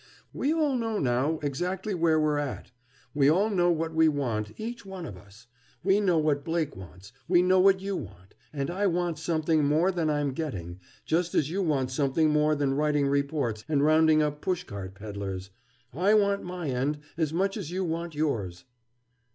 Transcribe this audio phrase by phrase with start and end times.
[0.33, 2.71] "We all know, now, exactly where we're at.
[3.13, 5.45] We all know what we want, each one of us.
[5.83, 7.13] We know what Blake wants.
[7.27, 8.33] We know what you want.
[8.51, 12.73] And I want something more than I'm getting, just as you want something more than
[12.73, 15.51] writing reports and rounding up push cart peddlers.
[15.93, 18.65] I want my end, as much as you want yours."